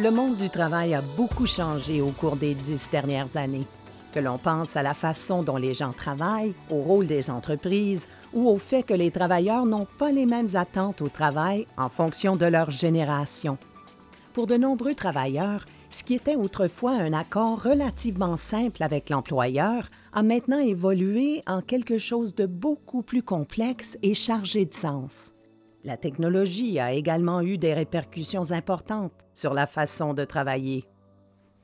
[0.00, 3.66] Le monde du travail a beaucoup changé au cours des dix dernières années.
[4.12, 8.48] Que l'on pense à la façon dont les gens travaillent, au rôle des entreprises ou
[8.48, 12.46] au fait que les travailleurs n'ont pas les mêmes attentes au travail en fonction de
[12.46, 13.58] leur génération.
[14.34, 20.22] Pour de nombreux travailleurs, ce qui était autrefois un accord relativement simple avec l'employeur a
[20.22, 25.32] maintenant évolué en quelque chose de beaucoup plus complexe et chargé de sens.
[25.84, 30.84] La technologie a également eu des répercussions importantes sur la façon de travailler.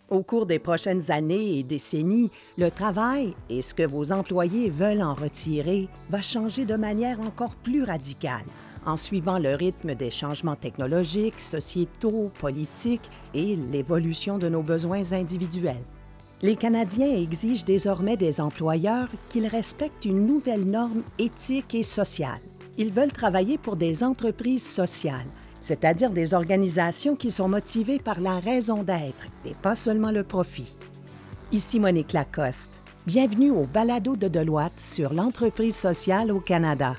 [0.09, 5.03] Au cours des prochaines années et décennies, le travail et ce que vos employés veulent
[5.03, 8.45] en retirer va changer de manière encore plus radicale
[8.87, 15.83] en suivant le rythme des changements technologiques, sociétaux, politiques et l'évolution de nos besoins individuels.
[16.43, 22.41] Les Canadiens exigent désormais des employeurs qu'ils respectent une nouvelle norme éthique et sociale
[22.77, 25.27] ils veulent travailler pour des entreprises sociales,
[25.61, 30.75] c'est-à-dire des organisations qui sont motivées par la raison d'être et pas seulement le profit.
[31.53, 32.81] Ici Monique Lacoste.
[33.07, 36.97] Bienvenue au Balado de Deloitte sur l'entreprise sociale au Canada.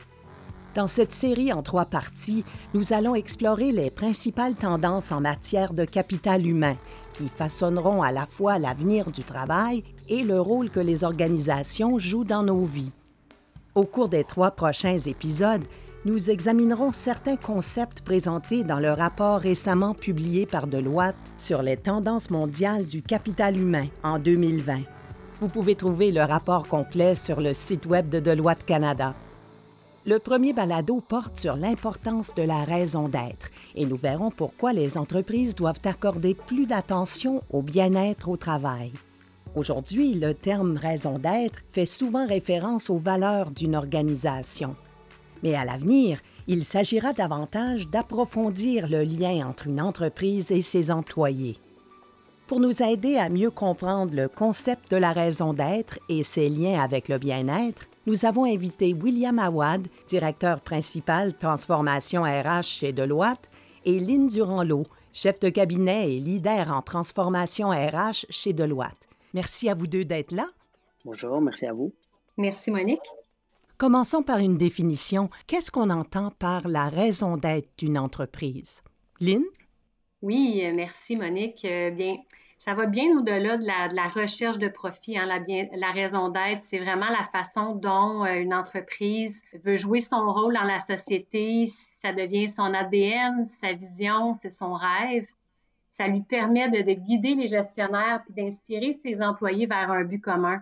[0.76, 5.86] Dans cette série en trois parties, nous allons explorer les principales tendances en matière de
[5.86, 6.76] capital humain
[7.14, 12.26] qui façonneront à la fois l'avenir du travail et le rôle que les organisations jouent
[12.26, 12.92] dans nos vies.
[13.76, 15.66] Au cours des trois prochains épisodes,
[16.06, 22.30] nous examinerons certains concepts présentés dans le rapport récemment publié par Deloitte sur les tendances
[22.30, 24.80] mondiales du capital humain en 2020.
[25.42, 29.14] Vous pouvez trouver le rapport complet sur le site web de Deloitte Canada.
[30.06, 34.98] Le premier balado porte sur l'importance de la raison d'être et nous verrons pourquoi les
[34.98, 38.94] entreprises doivent accorder plus d'attention au bien-être au travail.
[39.56, 44.76] Aujourd'hui, le terme raison d'être fait souvent référence aux valeurs d'une organisation.
[45.44, 51.58] Mais à l'avenir, il s'agira davantage d'approfondir le lien entre une entreprise et ses employés.
[52.48, 56.80] Pour nous aider à mieux comprendre le concept de la raison d'être et ses liens
[56.80, 63.50] avec le bien-être, nous avons invité William Awad, directeur principal transformation RH chez Deloitte,
[63.86, 69.05] et Lynn Durand-Lot, chef de cabinet et leader en transformation RH chez Deloitte.
[69.36, 70.48] Merci à vous deux d'être là.
[71.04, 71.94] Bonjour, merci à vous.
[72.38, 73.06] Merci Monique.
[73.78, 75.30] Commençons par une définition.
[75.46, 78.82] Qu'est-ce qu'on entend par la raison d'être d'une entreprise?
[79.20, 79.44] Lynn?
[80.22, 81.66] Oui, euh, merci Monique.
[81.66, 82.16] Euh, bien,
[82.58, 85.18] ça va bien au-delà de la, recherche de profit.
[85.18, 85.26] Hein.
[85.26, 85.40] La,
[85.76, 90.54] la, raison d'être, c'est vraiment la façon dont euh, une entreprise veut jouer son rôle
[90.54, 91.68] dans la société.
[91.68, 95.28] Ça devient son ADN, sa vision, c'est son rêve
[95.96, 100.62] ça lui permet de, guider les gestionnaires puis d'inspirer ses employés vers un but commun.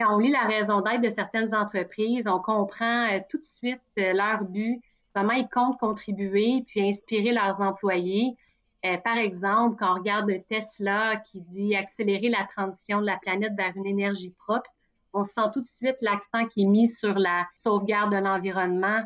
[0.00, 3.80] Quand on lit la raison d'être de certaines entreprises, on comprend euh, tout de suite
[4.00, 4.82] euh, leur but,
[5.14, 8.36] comment ils comptent contribuer puis inspirer leurs employés.
[8.84, 13.52] Euh, par exemple, quand on regarde Tesla qui dit accélérer la transition de la planète
[13.56, 14.70] vers une énergie propre,
[15.12, 19.02] on sent tout de suite l'accent qui est mis sur la sauvegarde de l'environnement,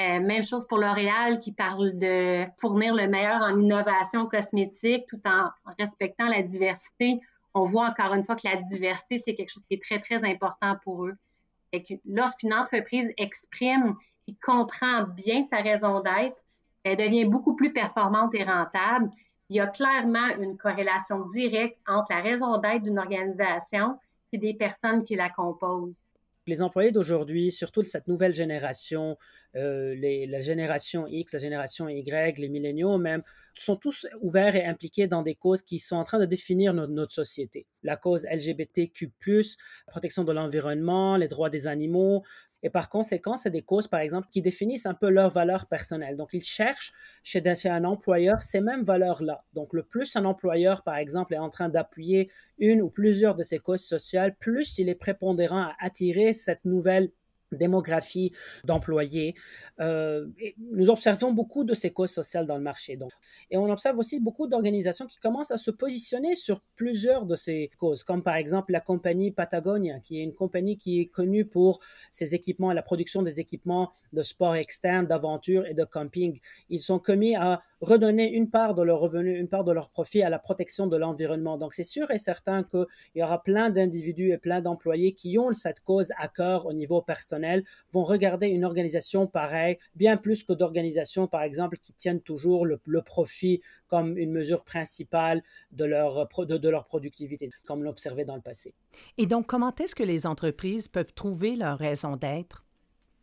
[0.00, 5.20] euh, même chose pour L'Oréal qui parle de fournir le meilleur en innovation cosmétique tout
[5.24, 7.20] en respectant la diversité.
[7.52, 10.24] On voit encore une fois que la diversité, c'est quelque chose qui est très, très
[10.24, 11.16] important pour eux.
[12.06, 13.96] Lorsqu'une entreprise exprime
[14.28, 16.36] et comprend bien sa raison d'être,
[16.84, 19.10] elle devient beaucoup plus performante et rentable.
[19.50, 23.98] Il y a clairement une corrélation directe entre la raison d'être d'une organisation
[24.32, 26.02] et des personnes qui la composent
[26.48, 29.16] les employés d'aujourd'hui, surtout cette nouvelle génération,
[29.56, 29.94] euh,
[30.28, 33.22] la génération X, la génération Y, les milléniaux même,
[33.54, 37.12] sont tous ouverts et impliqués dans des causes qui sont en train de définir notre,
[37.12, 37.66] société.
[37.82, 39.12] La cause LGBTQ,
[39.86, 42.22] protection de l'environnement, les droits des animaux,
[42.62, 46.16] et par conséquent, c'est des causes, par exemple, qui définissent un peu leurs valeurs personnelles.
[46.16, 46.92] Donc, ils cherchent
[47.22, 49.44] chez, un employeur ces mêmes valeurs-là.
[49.54, 53.44] Donc, le plus un employeur, par exemple, est en train d'appuyer une ou plusieurs de
[53.44, 57.10] ces causes sociales, plus il est prépondérant à attirer cette nouvelle
[57.52, 58.32] démographie
[58.64, 59.34] d'employés.
[59.80, 60.26] Euh,
[60.58, 62.96] nous observons beaucoup de ces causes sociales dans le marché.
[62.96, 63.12] Donc.
[63.50, 67.70] Et on observe aussi beaucoup d'organisations qui commencent à se positionner sur plusieurs de ces
[67.78, 71.80] causes, comme par exemple la compagnie Patagonia, qui est une compagnie qui est connue pour
[72.10, 76.40] ses équipements, la production des équipements de sport externe, d'aventure et de camping.
[76.68, 80.22] Ils sont commis à redonner une part de leur revenu, une part de leur profit
[80.22, 81.58] à la protection de l'environnement.
[81.58, 85.52] Donc c'est sûr et certain qu'il y aura plein d'individus et plein d'employés qui ont
[85.52, 90.52] cette cause à cœur au niveau personnel vont regarder une organisation pareille bien plus que
[90.52, 96.68] d'organisations, par exemple, qui tiennent toujours le, profit comme une mesure principale de leur, de,
[96.68, 98.74] leur productivité, comme l'observait dans le passé.
[99.16, 102.64] Et donc, comment est-ce que les entreprises peuvent trouver leur raison d'être?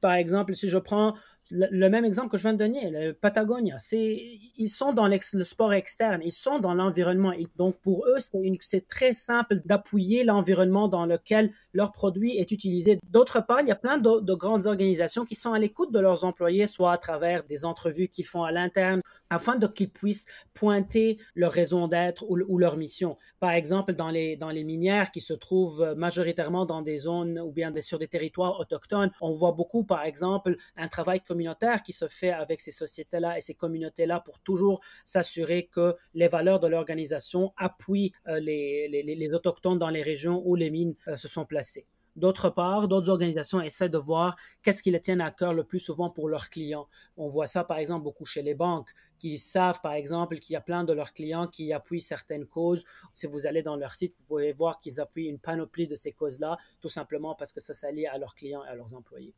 [0.01, 1.13] Par exemple, si je prends
[1.51, 5.43] le, même exemple que je viens de donner, le Patagonia, c'est ils sont dans le
[5.43, 7.33] sport externe, ils sont dans l'environnement.
[7.55, 8.17] Donc pour eux,
[8.59, 12.99] c'est très simple d'appuyer l'environnement dans lequel leur produit est utilisé.
[13.11, 15.99] D'autre part, il y a plein de, de, grandes organisations qui sont à l'écoute de
[15.99, 21.17] leurs employés, soit à travers des entrevues qu'ils font à l'interne, afin qu'ils puissent pointer
[21.35, 23.17] leur raison d'être ou, leur mission.
[23.39, 27.51] Par exemple, dans les, dans les minières qui se trouvent majoritairement dans des zones ou
[27.51, 32.07] bien sur des territoires autochtones, on voit beaucoup, par exemple, un travail communautaire qui se
[32.07, 37.51] fait avec ces sociétés-là et ces communautés-là pour toujours s'assurer que les valeurs de l'organisation
[37.57, 41.85] appuient euh, les, les, autochtones dans les régions où les mines euh, se sont placées.
[42.15, 45.81] D'autre part, d'autres organisations essaient de voir qu'est-ce qui les tient à cœur le plus
[45.81, 46.87] souvent pour leurs clients.
[47.17, 50.55] On voit ça, par exemple, beaucoup chez les banques, qui savent, par exemple, qu'il y
[50.55, 52.85] a plein de leurs clients qui appuient certaines causes.
[53.11, 56.13] Si vous allez dans leur site, vous pouvez voir qu'ils appuient une panoplie de ces
[56.13, 59.33] causes-là, tout simplement parce que ça s'allie à leurs clients et à leurs employés.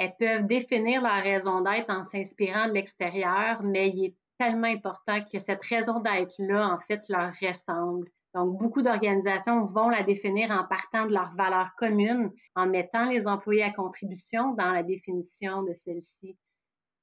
[0.00, 5.22] Elles peuvent définir leur raison d'être en s'inspirant de l'extérieur, mais il est tellement important
[5.30, 8.08] que cette raison d'être-là, en fait, leur ressemble.
[8.34, 13.26] Donc, beaucoup d'organisations vont la définir en partant de leurs valeurs communes, en mettant les
[13.26, 16.34] employés à contribution dans la définition de celle-ci.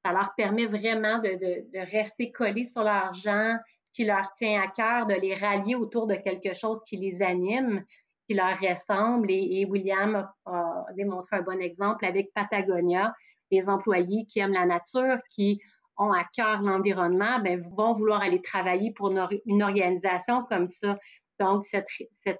[0.03, 3.57] Ça leur permet vraiment de, rester collés sur leur gens,
[3.93, 7.85] qui leur tient à cœur, de les rallier autour de quelque chose qui les anime,
[8.27, 9.31] qui leur ressemble.
[9.31, 13.15] Et, William a, démontré un bon exemple avec Patagonia,
[13.49, 15.61] les employés qui aiment la nature, qui
[15.97, 20.97] ont à cœur l'environnement, ben, vont vouloir aller travailler pour une organisation comme ça.
[21.39, 21.87] Donc, cette,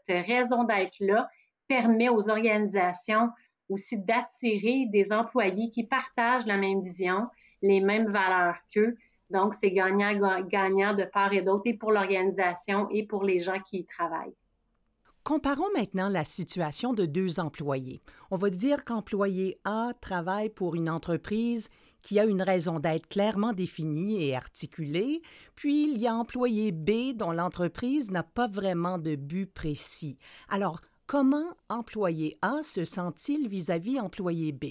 [0.08, 1.30] raison d'être-là
[1.68, 3.30] permet aux organisations
[3.70, 7.28] aussi d'attirer des employés qui partagent la même vision,
[7.62, 8.96] les mêmes valeurs qu'eux.
[9.30, 13.80] Donc, c'est gagnant-gagnant de part et d'autre, et pour l'organisation et pour les gens qui
[13.80, 14.36] y travaillent.
[15.28, 18.02] Comparons maintenant la situation de deux employés.
[18.32, 21.68] On va dire qu'employé A travaille pour une entreprise
[22.02, 25.22] qui a une raison d'être clairement définie et articulée,
[25.54, 30.18] puis il y a employé B dont l'entreprise n'a pas vraiment de but précis.
[30.48, 34.68] Alors, comment employé A se sent-il vis-à-vis employé B?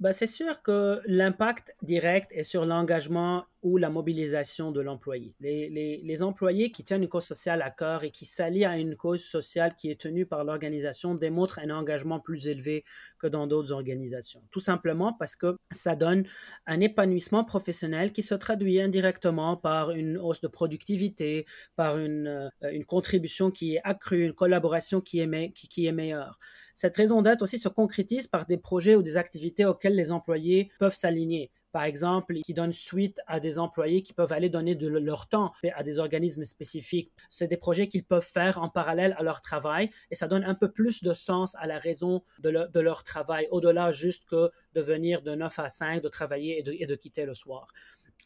[0.00, 5.34] Ben, c'est sûr que l'impact direct est sur l'engagement ou la mobilisation de l'employé.
[5.40, 8.96] Les, les, employés qui tiennent une cause sociale à cœur et qui s'allient à une
[8.96, 12.84] cause sociale qui est tenue par l'organisation démontrent un engagement plus élevé
[13.18, 14.42] que dans d'autres organisations.
[14.50, 16.24] Tout simplement parce que ça donne
[16.66, 21.46] un épanouissement professionnel qui se traduit indirectement par une hausse de productivité,
[21.76, 26.38] par une, euh, une contribution qui est accrue, une collaboration qui est, qui est meilleure.
[26.74, 30.70] Cette raison d'être aussi se concrétise par des projets ou des activités auxquelles les employés
[30.78, 34.88] peuvent s'aligner par exemple, qui donnent suite à des employés qui peuvent aller donner de
[34.88, 37.12] leur temps à des organismes spécifiques.
[37.30, 40.56] C'est des projets qu'ils peuvent faire en parallèle à leur travail et ça donne un
[40.56, 45.22] peu plus de sens à la raison de, leur travail, au-delà juste que de venir
[45.22, 47.68] de 9 à 5, de travailler et de, quitter le soir.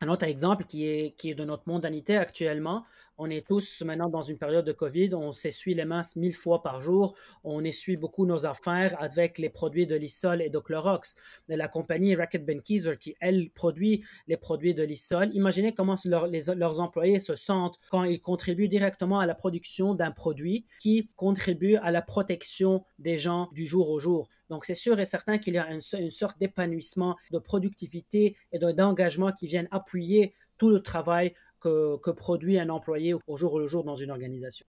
[0.00, 2.86] Un autre exemple qui est, qui est de notre mondanité actuellement,
[3.18, 6.62] on est tous maintenant dans une période de COVID, on s'essuie les mains mille fois
[6.62, 7.14] par jour,
[7.44, 11.14] on essuie beaucoup nos affaires avec les produits de l'Isol et de Clorox.
[11.48, 17.18] La compagnie Racket Benkiser qui, elle, produit les produits de l'Isol, imaginez comment leurs employés
[17.18, 22.02] se sentent quand ils contribuent directement à la production d'un produit qui contribue à la
[22.02, 24.28] protection des gens du jour au jour.
[24.48, 28.58] Donc, c'est sûr et certain qu'il y a une, une sorte d'épanouissement, de productivité et
[28.58, 31.32] d'engagement qui viennent appuyer tout le travail
[31.62, 34.66] que, produit un employé au jour le jour dans une organisation.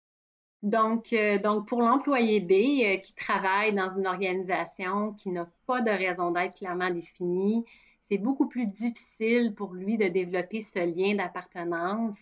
[0.62, 2.51] Donc, euh, donc pour l'employé B
[2.84, 7.63] euh, qui travaille dans une organisation qui n'a pas de raison d'être clairement définie,
[8.01, 12.19] c'est beaucoup plus difficile pour lui de développer ce lien d'appartenance,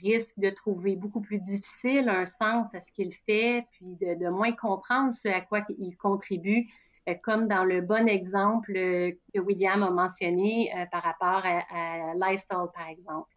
[0.00, 4.52] risque de trouver beaucoup plus difficile un sens à ce qu'il fait, puis de, moins
[4.52, 6.66] comprendre ce à quoi il contribue,
[7.08, 12.88] euh, comme dans le bon exemple que William a mentionné par rapport à, à par
[12.88, 13.35] exemple.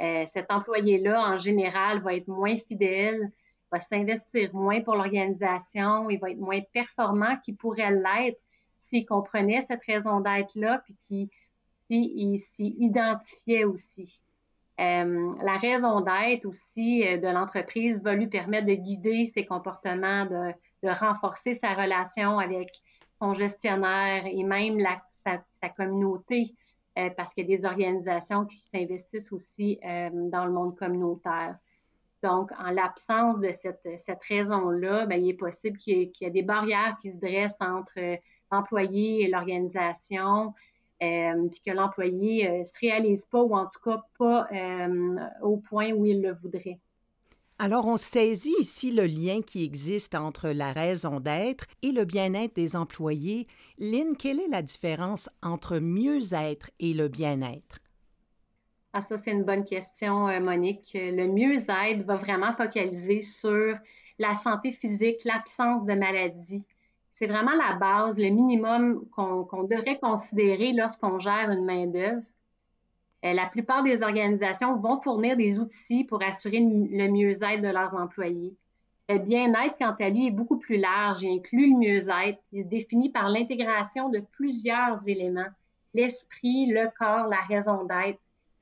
[0.00, 3.30] Euh, cet employé-là, en général, va être moins fidèle,
[3.70, 8.40] va s'investir moins pour l'organisation, il va être moins performant qu'il pourrait l'être
[8.76, 11.30] s'il comprenait cette raison d'être-là, puis
[11.86, 14.20] qu'il s'y identifiait aussi.
[14.80, 20.24] Euh, la raison d'être aussi euh, de l'entreprise va lui permettre de guider ses comportements,
[20.24, 22.70] de, renforcer sa relation avec
[23.20, 24.78] son gestionnaire et même
[25.26, 26.54] sa communauté.
[26.98, 31.56] Euh, parce qu'il y a des organisations qui s'investissent aussi euh, dans le monde communautaire.
[32.22, 36.96] Donc, en l'absence de cette, raison-là, ben, il est possible qu'il y, ait des barrières
[37.00, 38.16] qui se dressent entre euh,
[38.50, 40.52] l'employé et l'organisation,
[40.98, 44.48] puis que l'employé ne se réalise pas ou en tout cas pas
[45.40, 46.78] au point où il le voudrait.
[47.62, 52.56] Alors, on saisit ici le lien qui existe entre la raison d'être et le bien-être
[52.56, 53.46] des employés.
[53.76, 57.76] Lynn, quelle est la différence entre mieux-être et le bien-être?
[58.94, 60.92] Ah, ça, c'est une bonne question, euh, Monique.
[60.94, 63.76] Le mieux-être va vraiment focaliser sur
[64.18, 66.66] la santé physique, l'absence de maladie.
[67.10, 72.24] C'est vraiment la base, le minimum qu'on devrait considérer lorsqu'on gère une main-d'œuvre.
[73.24, 77.94] Euh, la plupart des organisations vont fournir des outils pour assurer le mieux-être de leurs
[77.94, 78.56] employés.
[79.08, 81.22] Le bien-être, quant à lui, est beaucoup plus large.
[81.22, 82.40] Il inclut le mieux-être.
[82.52, 85.48] Il est défini par l'intégration de plusieurs éléments.
[85.92, 88.20] L'esprit, le corps, la raison d'être.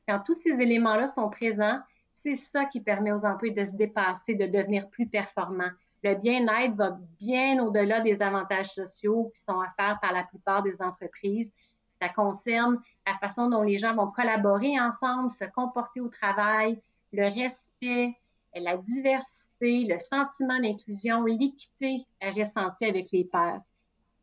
[0.09, 1.79] Quand tous ces éléments-là sont présents,
[2.15, 5.71] c'est ça qui permet aux employés de se dépasser, de devenir plus performants.
[6.03, 10.81] Le bien-être va bien au-delà des avantages sociaux qui sont offerts par la plupart des
[10.81, 11.53] entreprises.
[12.01, 16.81] Ça concerne la façon dont les gens vont collaborer ensemble, se comporter au travail,
[17.13, 18.15] le respect,
[18.55, 23.61] la diversité, le sentiment d'inclusion, l'équité ressentie avec les pairs.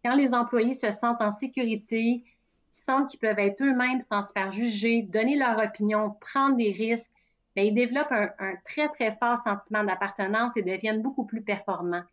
[0.04, 2.24] Quand les employés se sentent en sécurité,
[2.70, 7.12] sentent qu'ils peuvent être eux-mêmes sans se faire juger, donner leur opinion, prendre des risques,
[7.56, 12.04] bien, ils développent un, un très, très fort sentiment d'appartenance et deviennent beaucoup plus performants.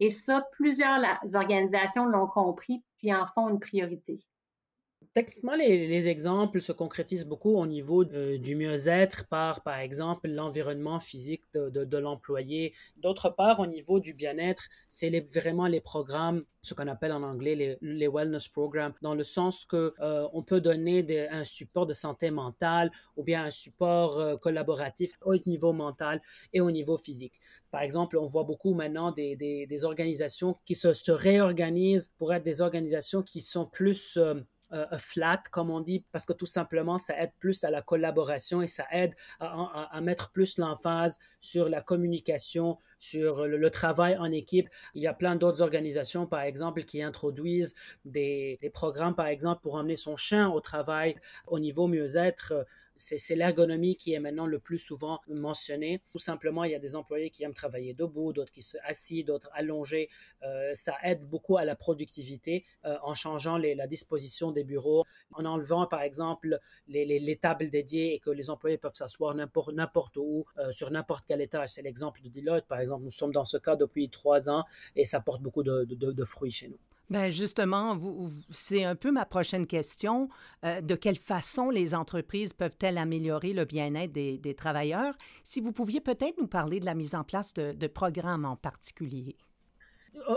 [0.00, 1.00] Et ça, plusieurs
[1.34, 4.20] organisations l'ont compris puis en font une priorité.
[5.14, 10.98] Techniquement, les, exemples se concrétisent beaucoup au niveau euh, du mieux-être par, par exemple, l'environnement
[10.98, 12.74] physique de, l'employé.
[12.96, 17.78] D'autre part, au niveau du bien-être, c'est vraiment les programmes, ce qu'on appelle en anglais
[17.80, 22.32] les, wellness programs, dans le sens que euh, on peut donner un support de santé
[22.32, 26.20] mentale ou bien un support euh, collaboratif au niveau mental
[26.52, 27.38] et au niveau physique.
[27.70, 32.44] Par exemple, on voit beaucoup maintenant des, des, organisations qui se, se, réorganisent pour être
[32.44, 34.18] des organisations qui sont plus
[34.74, 38.60] euh, flat, comme on dit, parce que tout simplement, ça aide plus à la collaboration
[38.60, 44.68] et ça aide à, mettre plus l'emphase sur la communication, sur le, travail en équipe.
[44.94, 49.62] Il y a plein d'autres organisations, par exemple, qui introduisent des, des programmes, par exemple,
[49.62, 51.14] pour emmener son chien au travail
[51.46, 52.66] au niveau mieux-être
[52.96, 56.00] c'est l'ergonomie qui est maintenant le plus souvent mentionnée.
[56.10, 59.24] Tout simplement, il y a des employés qui aiment travailler debout, d'autres qui se assis,
[59.24, 60.08] d'autres allongés.
[60.42, 65.44] Euh, ça aide beaucoup à la productivité euh, en changeant la disposition des bureaux, en
[65.44, 70.70] enlevant par exemple les, tables dédiées et que les employés peuvent s'asseoir n'importe où, euh,
[70.70, 71.70] sur n'importe quel étage.
[71.70, 73.04] C'est l'exemple de Deloitte, par exemple.
[73.04, 76.68] Nous sommes dans ce cas depuis trois ans et ça porte beaucoup de fruits chez
[76.68, 76.78] nous.
[77.10, 77.98] Ben justement,
[78.48, 80.28] c'est un peu ma prochaine question.
[80.64, 85.14] Euh, de quelle façon les entreprises peuvent-elles améliorer le bien-être des, travailleurs?
[85.42, 89.36] Si vous pouviez peut-être nous parler de la mise en place de, programmes en particulier.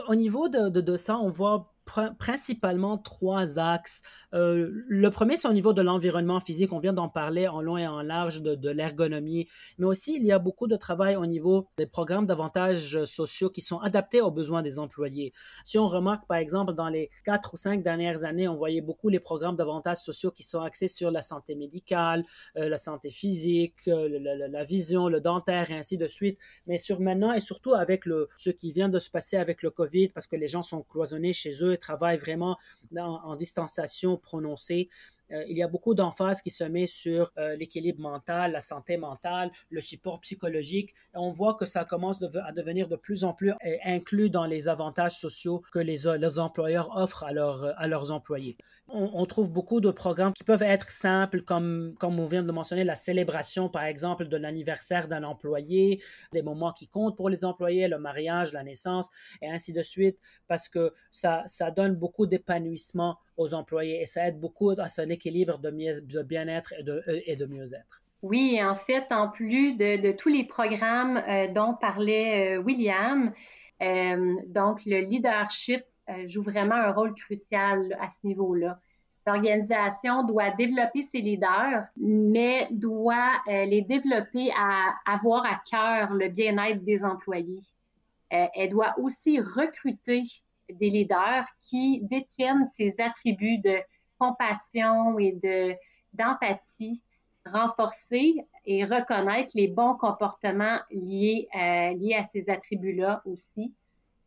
[0.10, 4.02] Au, niveau de, de, ça, on voit principalement trois axes.
[4.34, 6.74] Euh, le premier, c'est au niveau de l'environnement physique.
[6.74, 9.48] On vient d'en parler en long et en large de, l'ergonomie.
[9.78, 13.62] Mais aussi, il y a beaucoup de travail au niveau des programmes d'avantages sociaux qui
[13.62, 15.34] sont adaptés aux besoins des employés.
[15.64, 19.10] Si on remarque, par exemple, dans les quatre ou cinq dernières années, on voyait beaucoup
[19.10, 22.26] les programmes d'avantages sociaux qui sont axés sur la santé médicale,
[22.58, 26.38] euh, la santé physique, euh, la, vision, le dentaire et ainsi de suite.
[26.66, 29.72] Mais sur maintenant et surtout avec le, ce qui vient de se passer avec le
[29.72, 32.58] COVID, parce que les gens sont cloisonnés chez eux travaille vraiment
[32.98, 34.90] en distanciation prononcée.
[35.32, 38.98] Euh, il y a beaucoup d'emphase qui se met sur euh, l'équilibre mental, la santé
[38.98, 40.94] mentale, le support psychologique.
[41.14, 44.46] Et on voit que ça commence à devenir de plus en plus euh, inclus dans
[44.46, 47.30] les avantages sociaux que les, les employeurs offrent à,
[47.78, 48.58] à leurs employés.
[48.90, 52.86] On, trouve beaucoup de programmes qui peuvent être simples, comme, comme on vient de mentionner,
[52.86, 57.90] la célébration, par exemple, de l'anniversaire d'un employé, des moments qui comptent pour les employés,
[57.90, 59.10] le mariage, la naissance,
[59.42, 60.18] et ainsi de suite,
[60.48, 65.10] parce que ça, ça donne beaucoup d'épanouissement aux employés et ça aide beaucoup à son
[65.10, 65.70] équilibre de,
[66.24, 66.74] bien-être
[67.26, 68.02] et de, mieux-être.
[68.24, 73.32] Oui, en fait, en plus de, tous les programmes euh, dont parlait euh, William,
[73.82, 75.84] euh, donc le leadership
[76.26, 78.80] joue vraiment un rôle crucial à ce niveau-là.
[79.26, 86.82] L'organisation doit développer ses leaders, mais doit les développer à avoir à cœur le bien-être
[86.86, 87.62] des employés.
[88.30, 90.24] elle doit aussi recruter
[90.70, 93.78] des leaders qui détiennent ces attributs de
[94.20, 95.76] compassion et de
[96.14, 97.02] d'empathie,
[97.46, 103.74] renforcer et reconnaître les bons comportements liés, euh, liés à ces attributs-là aussi.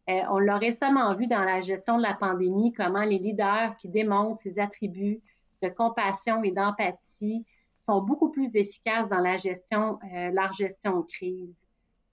[0.08, 3.88] Euh, on l'a récemment vu dans la gestion de la pandémie, comment les leaders qui
[3.88, 5.20] démontrent ces attributs
[5.62, 7.44] de compassion et d'empathie
[7.78, 11.58] sont beaucoup plus efficaces dans la gestion, euh, leur gestion de crise.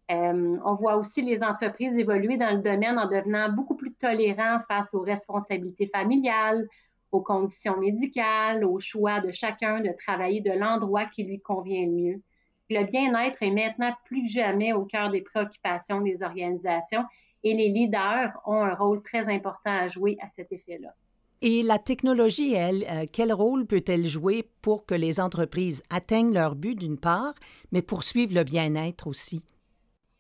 [0.09, 4.59] Euh, on voit aussi les entreprises évoluer dans le domaine en devenant beaucoup plus tolérants
[4.67, 6.67] face aux responsabilités familiales,
[7.11, 11.91] aux conditions médicales, au choix de chacun de travailler de l'endroit qui lui convient le
[11.91, 12.21] mieux.
[12.69, 17.03] Le bien-être est maintenant plus que jamais au cœur des préoccupations des organisations
[17.43, 20.93] et les leaders ont un rôle très important à jouer à cet effet-là.
[21.41, 26.55] Et la technologie, elle, euh, quel rôle peut-elle jouer pour que les entreprises atteignent leur
[26.55, 27.35] but d'une part,
[27.71, 29.43] mais poursuivent le bien-être aussi?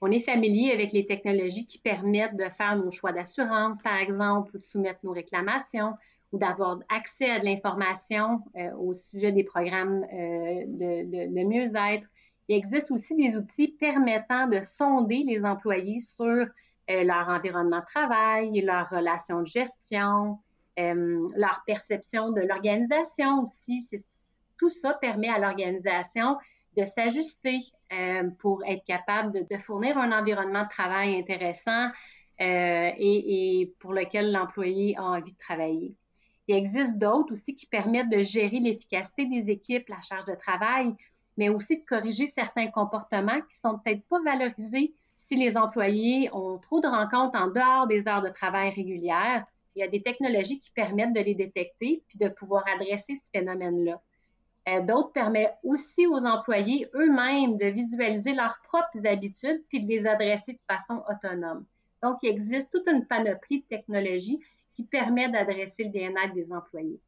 [0.01, 4.51] On est familier avec les technologies qui permettent de faire nos choix d'assurance, par exemple,
[4.55, 5.93] ou de soumettre nos réclamations,
[6.31, 12.07] ou d'avoir accès à de l'information euh, au sujet des programmes euh, de, mieux-être.
[12.47, 16.45] Il existe aussi des outils permettant de sonder les employés sur
[16.89, 20.39] leur environnement de travail, leurs relations de gestion,
[20.79, 23.83] euh, leur perception de l'organisation aussi.
[24.57, 26.37] Tout ça permet à l'organisation
[26.77, 27.59] de s'ajuster
[27.91, 31.87] euh, pour être capable de, fournir un environnement de travail intéressant
[32.39, 35.95] euh, et, et, pour lequel l'employé a envie de travailler.
[36.47, 40.93] Il existe d'autres aussi qui permettent de gérer l'efficacité des équipes, la charge de travail,
[41.35, 46.57] mais aussi de corriger certains comportements qui sont peut-être pas valorisés si les employés ont
[46.57, 49.45] trop de rencontres en dehors des heures de travail régulières
[49.77, 53.29] il y a des technologies qui permettent de les détecter puis de pouvoir adresser ce
[53.31, 54.01] phénomène-là.
[54.67, 60.05] Euh, d'autres permettent aussi aux employés eux-mêmes de visualiser leurs propres habitudes puis de les
[60.05, 61.65] adresser de façon autonome.
[62.03, 64.39] Donc, il existe toute une panoplie de technologies
[64.73, 66.99] qui permet d'adresser le bien-être des employés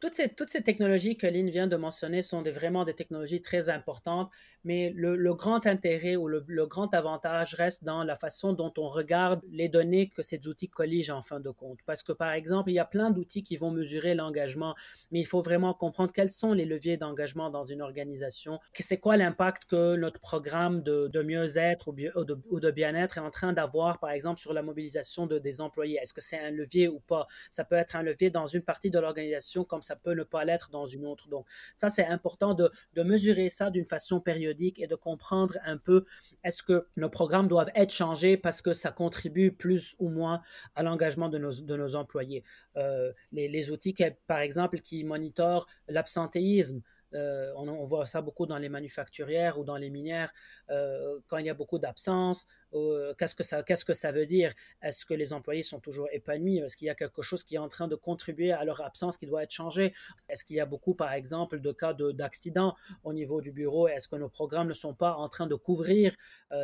[0.00, 0.14] toutes
[0.50, 4.30] ces, technologies que Lynn vient de mentionner sont vraiment des technologies très importantes,
[4.64, 9.40] mais le, grand intérêt ou le, grand avantage reste dans la façon dont on regarde
[9.50, 11.78] les données que ces outils colligent en fin de compte.
[11.86, 14.74] Parce que, par exemple, il y a plein d'outils qui vont mesurer l'engagement,
[15.10, 18.58] mais il faut vraiment comprendre quels sont les leviers d'engagement dans une organisation,
[18.90, 23.20] c'est quoi l'impact que notre programme de, de mieux-être ou, de, ou de bien-être est
[23.20, 25.98] en train d'avoir, par exemple, sur la mobilisation de, des employés.
[26.02, 27.26] Est-ce que c'est un levier ou pas?
[27.50, 30.44] Ça peut être un levier dans une partie de l'organisation comme ça peut ne pas
[30.44, 31.28] l'être dans une autre.
[31.28, 32.70] Donc, ça, c'est important de,
[33.02, 36.04] mesurer ça d'une façon périodique et de comprendre un peu
[36.44, 40.42] est-ce que nos programmes doivent être changés parce que ça contribue plus ou moins
[40.74, 42.44] à l'engagement de nos, de nos employés?
[42.76, 43.94] Euh, les, les, outils,
[44.26, 46.82] par exemple, qui monitorent l'absentéisme,
[47.14, 50.32] euh, on, voit ça beaucoup dans les manufacturières ou dans les minières,
[50.70, 54.26] euh, quand il y a beaucoup d'absence, euh, qu'est-ce que ça qu'est-ce que ça veut
[54.26, 54.52] dire?
[54.82, 56.58] Est-ce que les employés sont toujours épanouis?
[56.58, 59.16] Est-ce qu'il y a quelque chose qui est en train de contribuer à leur absence
[59.16, 59.92] qui doit être changé
[60.28, 63.88] Est-ce qu'il y a beaucoup, par exemple, de cas d'accidents au niveau du bureau?
[63.88, 66.14] Est-ce que nos programmes ne sont pas en train de couvrir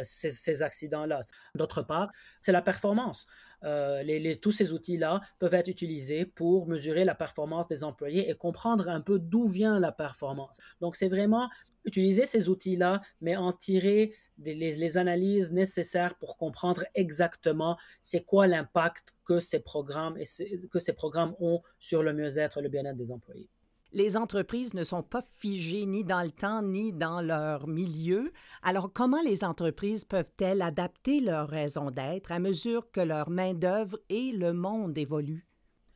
[0.03, 1.21] ces, ces accidents-là?
[1.55, 3.27] D'autre part, c'est la performance.
[3.65, 8.89] Euh, tous ces outils-là peuvent être utilisés pour mesurer la performance des employés et comprendre
[8.89, 10.59] un peu d'où vient la performance.
[10.81, 11.49] Donc, c'est vraiment
[11.85, 19.15] utiliser ces outils-là, mais en tirer les, analyses nécessaires pour comprendre exactement c'est quoi l'impact
[19.25, 20.19] que ces programmes
[20.71, 23.49] que ces programmes ont sur le mieux-être et le bien-être des employés
[23.97, 28.31] les entreprises ne sont pas figées ni dans le temps ni dans leur milieu.
[28.63, 34.33] Alors comment les entreprises peuvent-elles adapter leur raison d'être à mesure que leur main-d'œuvre et
[34.33, 35.47] le monde évoluent?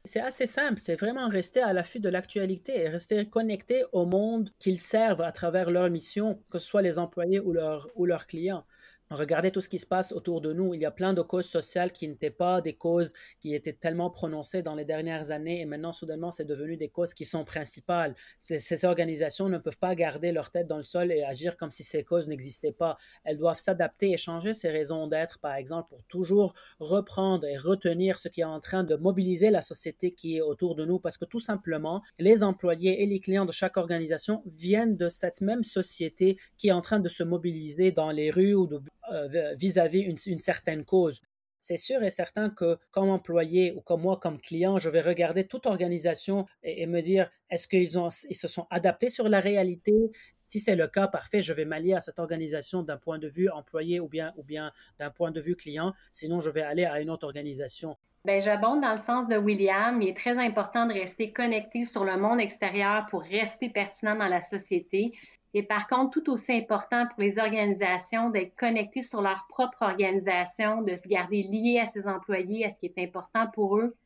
[0.07, 4.49] C'est assez simple, c'est vraiment rester à l'affût de l'actualité et rester connecté au monde
[4.59, 7.55] qu'ils servent à travers leur mission, que ce soit les employés ou,
[7.97, 8.65] ou leurs clients.
[9.11, 10.73] Regardez tout ce qui se passe autour de nous.
[10.73, 14.09] Il y a plein de causes sociales qui n'étaient pas des causes qui étaient tellement
[14.09, 18.14] prononcées dans les dernières années et maintenant, soudainement, c'est devenu des causes qui sont principales.
[18.38, 21.83] Ces, organisations ne peuvent pas garder leur tête dans le sol et agir comme si
[21.83, 22.96] ces causes n'existaient pas.
[23.25, 28.16] Elles doivent s'adapter et changer ces raisons d'être, par exemple, pour toujours reprendre et retenir
[28.16, 31.18] ce qui est en train de mobiliser la société qui est autour de nous parce
[31.18, 35.64] que tout simplement, les employés et les clients de chaque organisation viennent de cette même
[35.64, 40.01] société qui est en train de se mobiliser dans les rues ou de euh, vis-à-vis
[40.01, 41.20] une, certaine cause.
[41.61, 45.44] C'est sûr et certain que comme employé ou comme moi, comme client, je vais regarder
[45.44, 47.90] toute organisation et, me dire est-ce qu'ils
[48.31, 50.11] ils se sont adaptés sur la réalité?
[50.46, 53.51] Si c'est le cas, parfait, je vais m'allier à cette organisation d'un point de vue
[53.51, 55.92] employé ou bien, ou bien d'un point de vue client.
[56.11, 57.96] Sinon, je vais aller à une autre organisation.
[58.25, 60.01] Ben, j'abonde dans le sens de William.
[60.03, 64.29] Il est très important de rester connecté sur le monde extérieur pour rester pertinent dans
[64.29, 65.12] la société.
[65.53, 70.83] Et par contre, tout aussi important pour les organisations d'être connectées sur leur propre organisation,
[70.83, 73.97] de se garder liés à ses employés, à ce qui est important pour eux.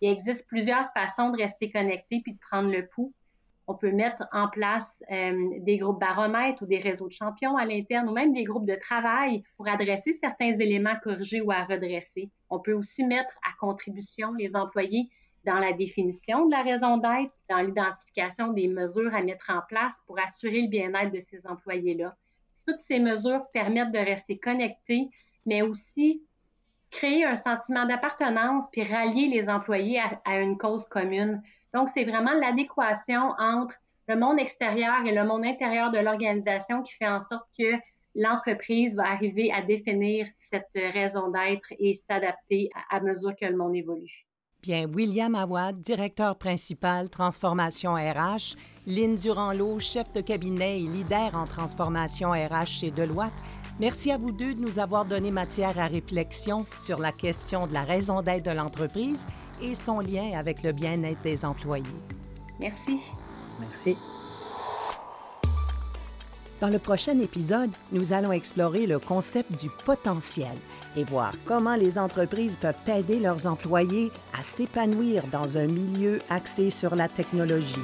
[0.00, 3.12] Il existe plusieurs façons de rester connecté puis de prendre le pouls.
[3.66, 7.64] On peut mettre en place euh, des groupes baromètres ou des réseaux de champions à
[7.64, 12.30] l'interne ou même des groupes de travail pour adresser certains éléments corrigés ou à redresser.
[12.50, 15.08] On peut aussi mettre à contribution les employés
[15.44, 20.00] dans la définition de la raison d'être, dans l'identification des mesures à mettre en place
[20.06, 22.16] pour assurer le bien-être de ces employés-là.
[22.66, 25.10] Toutes ces mesures permettent de rester connectés,
[25.44, 26.22] mais aussi
[26.90, 31.42] créer un sentiment d'appartenance puis rallier les employés à, une cause commune.
[31.74, 33.76] Donc, c'est vraiment l'adéquation entre
[34.08, 37.74] le monde extérieur et le monde intérieur de l'organisation qui fait en sorte que
[38.14, 43.74] l'entreprise va arriver à définir cette raison d'être et s'adapter à mesure que le monde
[43.74, 44.24] évolue.
[44.64, 51.44] Bien, William Awad, directeur principal transformation RH, Lynne Durand-Lot, chef de cabinet et leader en
[51.44, 53.34] transformation RH chez Deloitte,
[53.78, 57.74] merci à vous deux de nous avoir donné matière à réflexion sur la question de
[57.74, 59.26] la raison d'être de l'entreprise
[59.60, 61.84] et son lien avec le bien-être des employés.
[62.58, 63.00] Merci.
[63.60, 63.98] Merci.
[66.62, 70.56] Dans le prochain épisode, nous allons explorer le concept du potentiel
[70.96, 76.70] et voir comment les entreprises peuvent aider leurs employés à s'épanouir dans un milieu axé
[76.70, 77.80] sur la technologie.